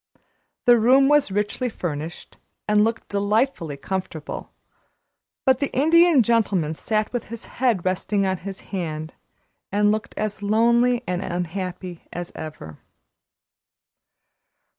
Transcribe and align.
The 0.65 0.79
room 0.79 1.07
was 1.09 1.31
richly 1.31 1.69
furnished, 1.69 2.37
and 2.67 2.83
looked 2.83 3.09
delightfully 3.09 3.77
comfortable, 3.77 4.51
but 5.45 5.59
the 5.59 5.71
Indian 5.73 6.23
Gentleman 6.23 6.73
sat 6.73 7.13
with 7.13 7.25
his 7.25 7.45
head 7.45 7.85
resting 7.85 8.25
on 8.25 8.37
his 8.37 8.61
hand, 8.73 9.13
and 9.71 9.91
looked 9.91 10.15
as 10.17 10.41
lonely 10.41 11.03
and 11.05 11.21
unhappy 11.21 12.01
as 12.11 12.31
ever. 12.33 12.79